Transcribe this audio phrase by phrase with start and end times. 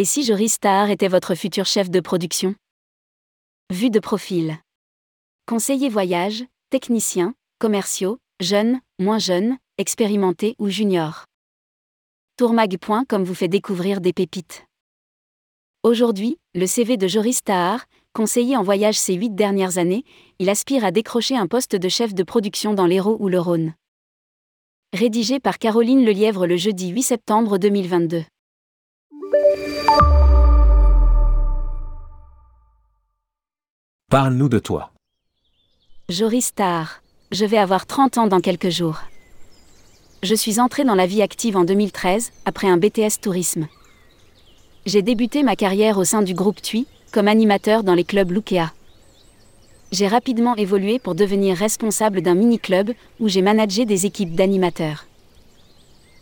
[0.00, 2.54] Et si Joris Star était votre futur chef de production?
[3.68, 4.56] Vue de profil.
[5.44, 11.24] Conseiller voyage, technicien, commerciaux, jeunes, moins jeunes, expérimentés ou juniors.
[12.36, 14.66] Tourmag.com vous fait découvrir des pépites.
[15.82, 20.04] Aujourd'hui, le CV de Joris Tahar, conseiller en voyage ces huit dernières années,
[20.38, 23.74] il aspire à décrocher un poste de chef de production dans l'Hérault ou le Rhône.
[24.92, 28.22] Rédigé par Caroline Lelièvre le jeudi 8 septembre 2022.
[34.10, 34.90] Parle-nous de toi.
[36.08, 37.02] Joris Tahar.
[37.30, 39.00] Je vais avoir 30 ans dans quelques jours.
[40.22, 43.68] Je suis entré dans la vie active en 2013, après un BTS tourisme.
[44.86, 48.72] J'ai débuté ma carrière au sein du groupe TUI, comme animateur dans les clubs Lukea.
[49.92, 55.07] J'ai rapidement évolué pour devenir responsable d'un mini-club où j'ai managé des équipes d'animateurs.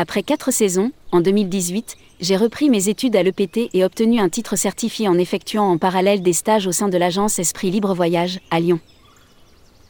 [0.00, 4.56] Après quatre saisons, en 2018, j'ai repris mes études à l'EPT et obtenu un titre
[4.56, 8.60] certifié en effectuant en parallèle des stages au sein de l'agence Esprit Libre Voyage, à
[8.60, 8.80] Lyon.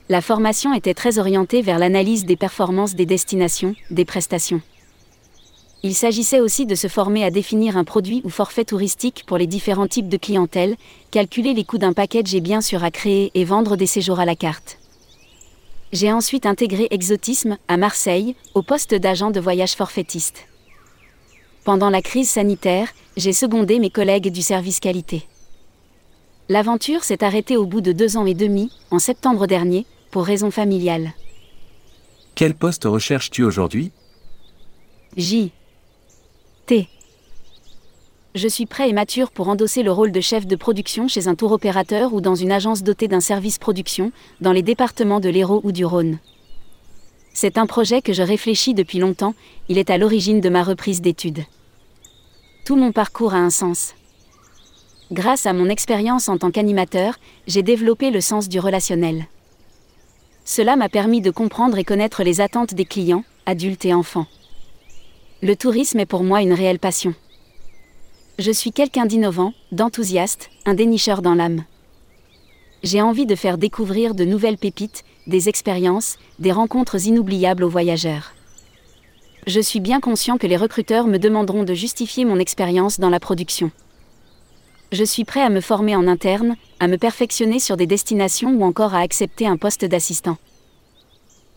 [0.09, 4.63] La formation était très orientée vers l'analyse des performances des destinations, des prestations.
[5.85, 9.47] Il s'agissait aussi de se former à définir un produit ou forfait touristique pour les
[9.47, 10.75] différents types de clientèle,
[11.13, 14.25] calculer les coûts d'un package et bien sûr à créer et vendre des séjours à
[14.25, 14.80] la carte.
[15.93, 20.47] J'ai ensuite intégré Exotisme, à Marseille, au poste d'agent de voyage forfaitiste.
[21.65, 25.27] Pendant la crise sanitaire, j'ai secondé mes collègues du service qualité.
[26.49, 30.51] L'aventure s'est arrêtée au bout de deux ans et demi, en septembre dernier, pour raisons
[30.51, 31.13] familiales.
[32.37, 33.91] Quel poste recherches-tu aujourd'hui?
[35.17, 35.53] J.
[38.37, 41.35] Je suis prêt et mature pour endosser le rôle de chef de production chez un
[41.35, 45.61] tour opérateur ou dans une agence dotée d'un service production, dans les départements de l'Hérault
[45.65, 46.21] ou du Rhône.
[47.33, 49.35] C'est un projet que je réfléchis depuis longtemps,
[49.69, 51.43] il est à l'origine de ma reprise d'études.
[52.65, 53.95] Tout mon parcours a un sens.
[55.11, 59.27] Grâce à mon expérience en tant qu'animateur, j'ai développé le sens du relationnel.
[60.45, 64.27] Cela m'a permis de comprendre et connaître les attentes des clients, adultes et enfants.
[65.43, 67.15] Le tourisme est pour moi une réelle passion.
[68.41, 71.65] Je suis quelqu'un d'innovant, d'enthousiaste, un dénicheur dans l'âme.
[72.83, 78.33] J'ai envie de faire découvrir de nouvelles pépites, des expériences, des rencontres inoubliables aux voyageurs.
[79.47, 83.21] Je suis bien conscient que les recruteurs me demanderont de justifier mon expérience dans la
[83.21, 83.71] production.
[84.91, 88.65] Je suis prêt à me former en interne, à me perfectionner sur des destinations ou
[88.65, 90.39] encore à accepter un poste d'assistant.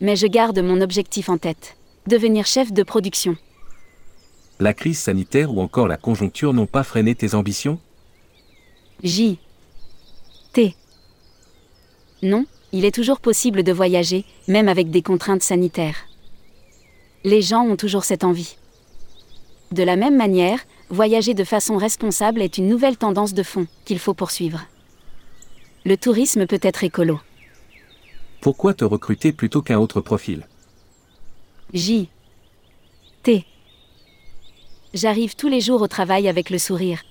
[0.02, 1.78] Mais je garde mon objectif en tête.
[2.08, 3.38] Devenir chef de production
[4.60, 7.78] la crise sanitaire ou encore la conjoncture n'ont pas freiné tes ambitions?
[9.02, 9.38] J.
[10.52, 10.74] T.
[12.22, 16.06] Non, il est toujours possible de voyager, même avec des contraintes sanitaires.
[17.24, 18.56] Les gens ont toujours cette envie.
[19.72, 20.60] De la même manière,
[20.90, 24.60] voyager de façon responsable est une nouvelle tendance de fond qu'il faut poursuivre.
[25.84, 27.20] Le tourisme peut être écolo.
[28.40, 30.46] Pourquoi te recruter plutôt qu'un autre profil?
[31.72, 32.08] J.
[33.22, 33.44] T.
[34.94, 37.02] J'arrive tous les jours au travail avec le sourire.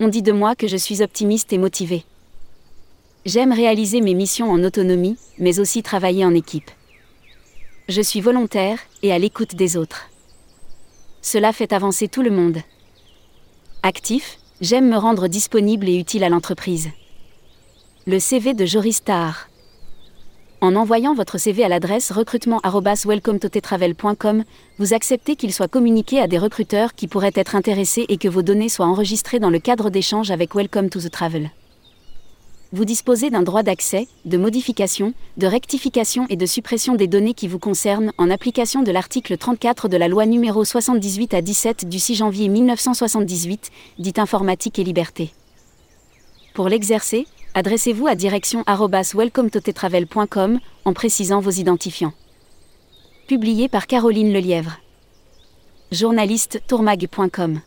[0.00, 2.04] On dit de moi que je suis optimiste et motivée.
[3.26, 6.70] J'aime réaliser mes missions en autonomie, mais aussi travailler en équipe.
[7.90, 10.08] Je suis volontaire et à l'écoute des autres.
[11.20, 12.62] Cela fait avancer tout le monde.
[13.82, 16.88] Actif, j'aime me rendre disponible et utile à l'entreprise.
[18.06, 19.50] Le CV de Joris Tahar.
[20.60, 24.42] En envoyant votre CV à l'adresse recrutement@welcometotetravel.com,
[24.80, 28.42] vous acceptez qu'il soit communiqué à des recruteurs qui pourraient être intéressés et que vos
[28.42, 31.52] données soient enregistrées dans le cadre d'échange avec Welcome to the Travel.
[32.72, 37.46] Vous disposez d'un droit d'accès, de modification, de rectification et de suppression des données qui
[37.46, 42.00] vous concernent en application de l'article 34 de la loi numéro 78 à 17 du
[42.00, 43.70] 6 janvier 1978,
[44.00, 45.30] dite informatique et liberté.
[46.52, 48.62] Pour l'exercer, adressez-vous à direction
[49.14, 52.12] welcometotetravel.com en précisant vos identifiants.
[53.26, 54.78] Publié par Caroline Lelièvre.
[55.90, 57.60] Journaliste tourmag.com